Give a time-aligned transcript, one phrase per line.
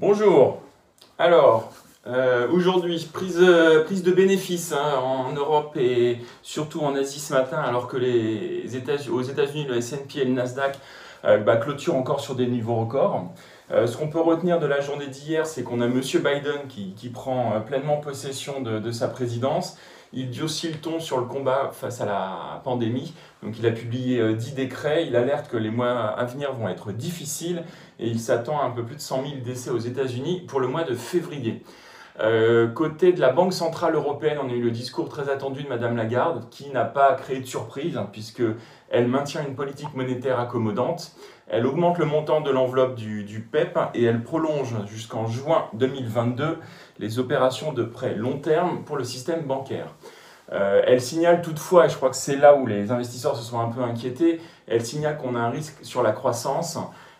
[0.00, 0.62] Bonjour.
[1.18, 1.72] Alors,
[2.06, 7.56] euh, aujourd'hui, prise, euh, de bénéfices hein, en Europe et surtout en Asie ce matin,
[7.56, 10.78] alors que les États, aux États-Unis, le S&P et le Nasdaq
[11.24, 13.24] euh, bah, clôturent encore sur des niveaux records.
[13.70, 16.00] ce qu'on peut retenir de la journée d'hier, c'est qu'on a M.
[16.00, 19.76] Biden qui, prend pleinement possession de sa présidence
[20.12, 23.14] il aussi le ton sur le combat face à la pandémie.
[23.42, 26.68] Donc il a publié 10 euh, décrets, il alerte que les mois à venir vont
[26.68, 27.64] être difficiles
[27.98, 30.68] et il s'attend à un peu plus de 100 000 décès aux États-Unis pour le
[30.68, 31.62] mois de février.
[32.20, 35.68] Euh, côté de la Banque Centrale Européenne, on a eu le discours très attendu de
[35.68, 41.12] Madame Lagarde, qui n'a pas créé de surprise, hein, puisqu'elle maintient une politique monétaire accommodante,
[41.46, 46.58] elle augmente le montant de l'enveloppe du, PEP et elle prolonge jusqu'en juin 2022
[46.98, 49.94] les opérations de prêt long terme pour le système bancaire.
[50.52, 53.60] Euh, elle signale toutefois, et je crois que c'est là où les investisseurs se sont
[53.60, 56.78] un peu inquiétés, elle signale qu'on a un risque sur la croissance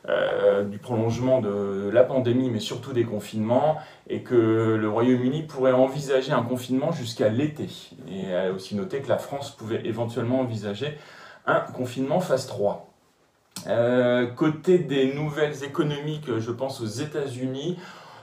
[0.08, 5.72] euh, du prolongement de la pandémie, mais surtout des confinements, et que le Royaume-Uni pourrait
[5.72, 7.68] envisager un confinement jusqu'à l'été.
[8.08, 10.96] Et elle a aussi noté que la France pouvait éventuellement envisager
[11.46, 12.88] un confinement phase 3.
[13.66, 17.76] Euh, côté des nouvelles économiques, je pense aux États-Unis,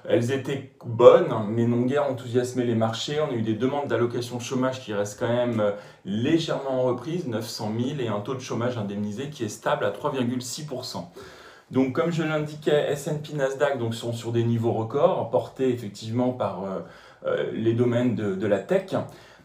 [0.07, 3.19] elles étaient bonnes, mais n'ont guère enthousiasmé les marchés.
[3.19, 5.71] On a eu des demandes d'allocation chômage qui restent quand même euh,
[6.05, 9.91] légèrement en reprise, 900 000, et un taux de chômage indemnisé qui est stable à
[9.91, 11.05] 3,6%.
[11.71, 16.80] Donc, comme je l'indiquais, S&P Nasdaq sont sur des niveaux records, portés effectivement par euh,
[17.25, 18.95] euh, les domaines de, la tech.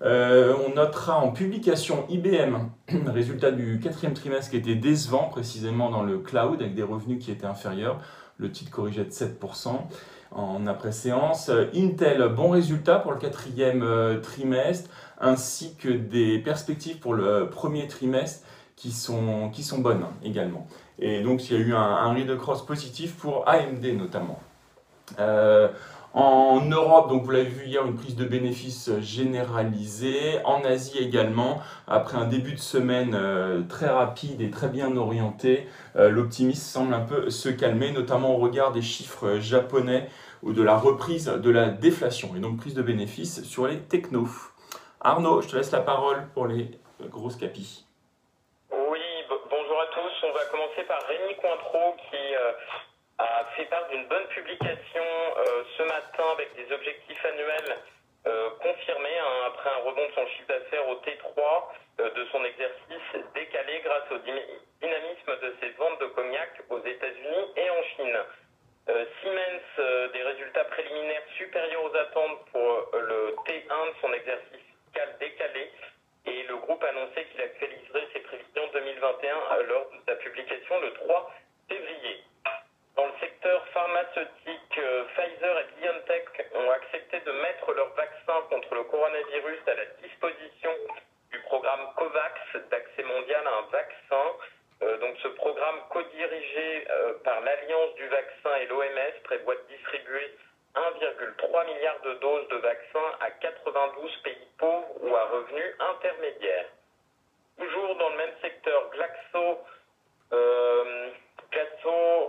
[0.03, 2.57] on notera en publication IBM,
[3.07, 7.31] résultat du quatrième trimestre qui était décevant, précisément dans le cloud, avec des revenus qui
[7.31, 8.01] étaient inférieurs.
[8.37, 9.79] Le titre corrigeait de 7%
[10.33, 11.51] en après-séance.
[11.75, 14.91] Intel, bon résultat pour le quatrième euh, trimestre,
[15.21, 18.47] ainsi que des perspectives pour le premier trimestre
[18.81, 20.67] qui sont, qui sont bonnes également.
[20.98, 24.41] Et donc il y a eu un, un read cross positif pour AMD notamment.
[25.19, 25.69] Euh,
[26.14, 30.41] en Europe, donc vous l'avez vu hier, une prise de bénéfices généralisée.
[30.45, 35.69] En Asie également, après un début de semaine euh, très rapide et très bien orienté,
[35.97, 40.09] euh, l'optimisme semble un peu se calmer, notamment au regard des chiffres japonais
[40.43, 44.31] ou de la reprise de la déflation et donc prise de bénéfices sur les technos.
[45.03, 46.71] Arnaud, je te laisse la parole pour les
[47.10, 47.87] grosses capis.
[48.72, 50.26] Oui, bonjour à tous.
[50.28, 52.53] On va commencer par Rémi Cointreau qui euh,
[53.19, 57.76] a d'une bonne publication euh, ce matin avec des objectifs annuels
[58.26, 61.65] euh, confirmés hein, après un rebond de son chiffre d'affaires au T3
[62.00, 67.53] euh, de son exercice décalé grâce au dynamisme de ses ventes de cognac aux États-Unis
[67.56, 68.19] et en Chine.
[69.20, 74.66] Siemens, des résultats préliminaires supérieurs aux attentes pour le T1 de son exercice
[75.20, 75.70] décalé
[76.26, 81.31] et le groupe annonçait qu'il actualiserait ses prévisions 2021 lors de sa publication le 3
[81.69, 82.25] février.
[83.00, 88.75] Dans le secteur pharmaceutique, euh, Pfizer et BioNTech ont accepté de mettre leur vaccin contre
[88.75, 90.71] le coronavirus à la disposition
[91.31, 92.34] du programme COVAX
[92.71, 94.27] d'accès mondial à un vaccin.
[94.83, 100.34] Euh, donc ce programme co-dirigé euh, par l'Alliance du vaccin et l'OMS prévoit de distribuer
[100.75, 106.67] 1,3 milliard de doses de vaccins à 92 pays pauvres ou à revenus intermédiaires.
[107.59, 109.59] Toujours dans le même secteur, Glaxo,
[111.50, 112.29] Glaxo euh,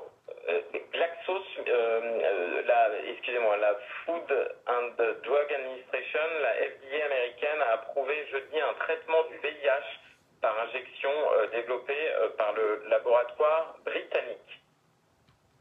[1.32, 3.76] Euh, euh, la, excusez-moi, la
[4.06, 4.32] Food
[4.68, 10.00] and Drug Administration, la FDA américaine, a approuvé jeudi un traitement du VIH
[10.42, 11.12] par injection
[11.52, 11.94] développé
[12.38, 14.62] par le laboratoire britannique.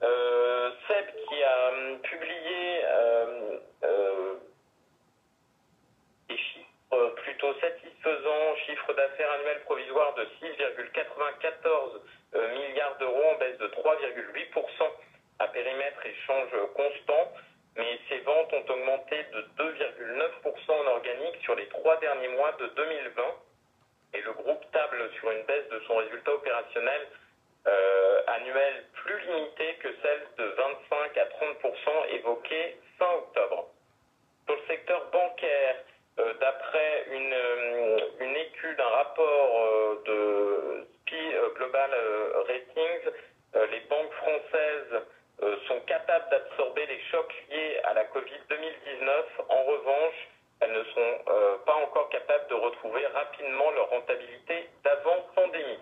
[0.00, 2.82] Seb qui a hum, publié
[6.30, 12.00] des chiffres plutôt satisfaisants, chiffre d'affaires annuel provisoire de 6,94
[12.34, 15.09] euh, milliards d'euros en baisse de 3,8%
[15.41, 17.33] à périmètre et change constant,
[17.77, 22.67] mais ces ventes ont augmenté de 2,9% en organique sur les trois derniers mois de
[22.67, 23.23] 2020
[24.15, 27.09] et le groupe table sur une baisse de son résultat opérationnel
[27.67, 33.69] euh, annuel plus limitée que celle de 25 à 30% évoquée fin octobre.
[34.47, 35.77] Sur le secteur bancaire,
[36.19, 37.36] euh, d'après une,
[38.21, 40.41] une étude, un rapport de
[41.13, 43.13] euh, Global euh, Ratings,
[43.57, 45.03] euh, les banques françaises
[45.66, 49.41] sont capables d'absorber les chocs liés à la Covid 2019.
[49.48, 50.28] En revanche,
[50.60, 51.25] elles ne sont
[51.65, 55.81] pas encore capables de retrouver rapidement leur rentabilité d'avant pandémie.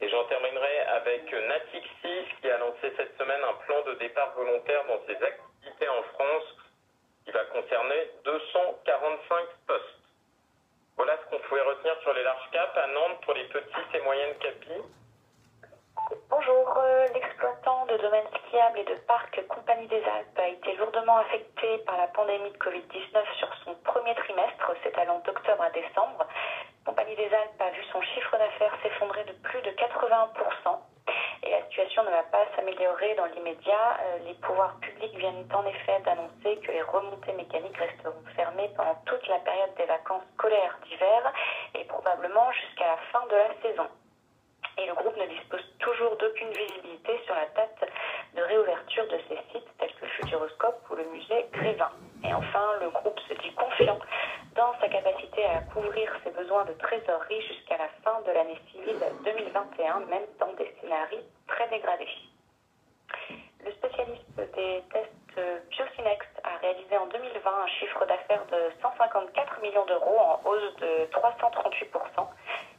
[0.00, 2.34] Et j'en terminerai avec Natixis
[2.96, 6.44] cette semaine un plan de départ volontaire dans ses activités en France
[7.24, 9.82] qui va concerner 245 postes.
[10.96, 12.76] Voilà ce qu'on pouvait retenir sur les larges caps.
[12.76, 14.82] À Nantes, pour les petites et moyennes capis,
[16.30, 21.16] Bonjour, euh, l'exploitant de domaines skiables et de parcs Compagnie des Alpes a été lourdement
[21.18, 26.26] affecté par la pandémie de Covid-19 sur son premier trimestre, c'est allant d'octobre à décembre.
[26.84, 30.78] Compagnie des Alpes a vu son chiffre d'affaires s'effondrer de plus de 80%.
[31.46, 33.98] Et la situation ne va pas s'améliorer dans l'immédiat.
[34.02, 38.96] Euh, les pouvoirs publics viennent en effet d'annoncer que les remontées mécaniques resteront fermées pendant
[39.06, 41.32] toute la période des vacances scolaires d'hiver
[41.76, 43.86] et probablement jusqu'à la fin de la saison.
[44.78, 47.90] Et le groupe ne dispose toujours d'aucune visibilité sur la date
[48.34, 51.92] de réouverture de ces sites tels que le Futuroscope ou le musée Grévin.
[52.24, 54.00] Et enfin, le groupe se dit confiant
[54.56, 58.98] dans sa capacité à couvrir ses besoins de trésorerie jusqu'à la fin de l'année civile
[59.24, 62.08] 2021, même dans des scénarios très dégradés.
[63.64, 65.16] Le spécialiste des tests
[65.70, 71.06] Biocinex a réalisé en 2020 un chiffre d'affaires de 154 millions d'euros en hausse de
[71.12, 72.26] 338%.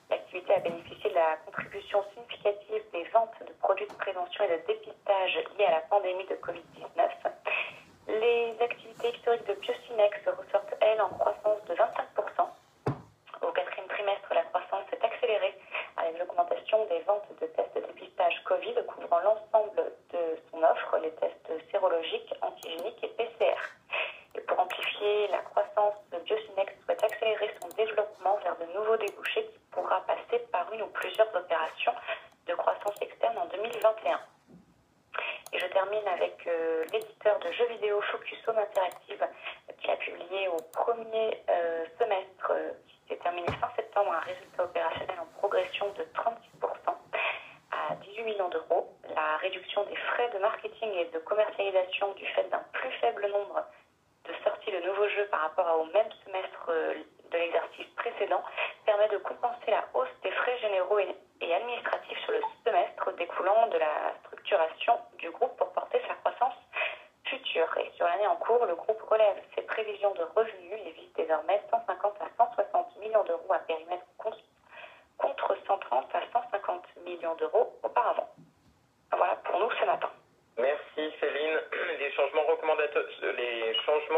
[0.10, 4.66] L'activité a bénéficié de la contribution significative des ventes de produits de prévention et de
[4.66, 7.10] dépistage liés à la pandémie de Covid-19.
[8.08, 12.48] Les activités historiques de Biocinex ressortent, elles, en croissance de 25%.
[13.42, 15.60] Au quatrième trimestre, la croissance s'est accélérée
[15.98, 17.67] avec l'augmentation des ventes de tests
[18.48, 23.58] Covid couvrant l'ensemble de son offre, les tests sérologiques, antigéniques et PCR.
[24.36, 29.60] Et pour amplifier la croissance, Biosynex souhaite accélérer son développement vers de nouveaux débouchés qui
[29.72, 31.94] pourra passer par une ou plusieurs opérations
[32.48, 34.20] de croissance externe en 2021.
[35.52, 39.28] Et je termine avec euh, l'éditeur de jeux vidéo Focus Home Interactive
[39.82, 41.38] qui a publié au 1er
[48.28, 48.92] millions d'euros.
[49.16, 53.64] La réduction des frais de marketing et de commercialisation du fait d'un plus faible nombre
[54.26, 58.44] de sorties de nouveaux jeux par rapport au même semestre de l'exercice précédent
[58.86, 61.16] permet de compenser la hausse des frais généraux et,
[61.54, 66.56] administratifs sur le semestre découlant de la structuration du groupe pour porter sa croissance
[67.24, 67.68] future.
[67.78, 71.62] Et sur l'année en cours, le groupe relève ses prévisions de revenus et vise désormais
[71.72, 77.67] 150 à 160 millions d'euros à périmètre contre 130 à 150 millions d'euros
[78.08, 78.30] auparavant.
[79.12, 80.10] Voilà pour nous ce matin.
[80.58, 81.60] Merci Céline.
[82.00, 82.44] Les changements,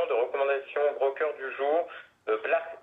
[0.08, 1.88] de recommandation broker du jour.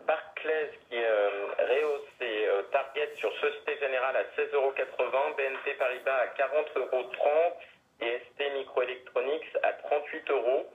[0.06, 6.26] Barclays qui euh, rehausse ses euh, targets sur Société Générale à 16,80€, BNP Paribas à
[6.26, 7.53] 40,30€
[8.00, 10.67] et ST Microelectronics à 38 euros.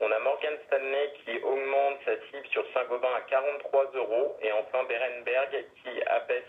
[0.00, 4.84] On a Morgan Stanley qui augmente sa cible sur Saint-Gobain à 43 euros et enfin
[4.84, 6.44] Berenberg qui abaisse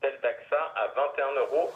[0.00, 1.70] celle d'AXA à 21,50 euros.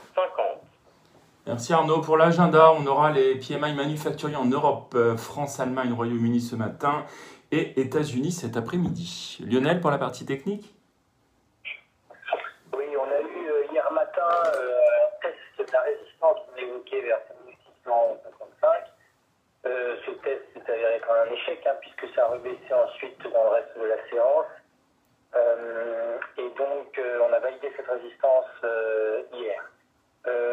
[1.47, 2.01] Merci Arnaud.
[2.01, 7.07] Pour l'agenda, on aura les PMI manufacturiers en Europe, euh, France, Allemagne, Royaume-Uni ce matin
[7.53, 9.39] et États-Unis cet après-midi.
[9.49, 10.75] Lionel, pour la partie technique?
[12.77, 14.27] Oui, on a eu euh, hier matin
[14.57, 18.69] euh, un test de la résistance qu'on évoquait vers 1655.
[19.67, 23.45] Euh, ce test s'est avéré comme un échec, hein, puisque ça a rebaissé ensuite dans
[23.45, 24.47] le reste de la séance.
[26.39, 28.51] et donc, on a validé cette résistance
[29.33, 29.63] hier.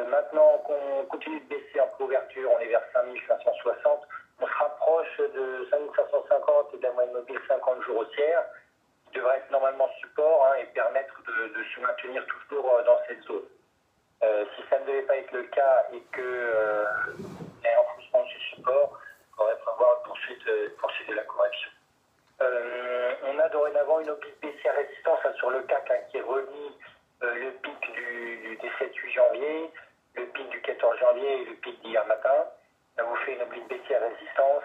[0.09, 4.07] Maintenant qu'on continue de baisser en couverture, on est vers 5560
[4.39, 8.43] on se rapproche de 5550 et la moyenne mobile 50 jours haussière,
[9.07, 13.21] qui devrait être normalement support hein, et permettre de, se maintenir toujours euh, dans cette
[13.23, 13.45] zone.
[14.23, 16.85] Euh, si ça ne devait pas être le cas et que euh,
[17.65, 18.99] un renforcement de ce support,
[19.33, 20.45] on pourrait prévoir une poursuite,
[21.07, 21.69] de la correction.
[22.39, 26.77] on a dorénavant une oblique baissière résistance hein, sur le CAC hein, qui relie
[27.21, 27.51] le
[28.93, 29.71] pic du, du 7-8 janvier,
[30.15, 32.45] le pic du 14 janvier et le pic d'hier matin.
[32.95, 34.63] Ça vous fait une oblique baissière résistance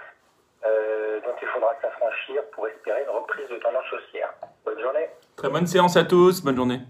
[0.66, 4.34] euh, dont il faudra s'affranchir pour espérer une reprise de tendance haussière.
[4.64, 5.08] Bonne journée.
[5.36, 6.42] Très bonne séance à tous.
[6.42, 6.80] Bonne journée.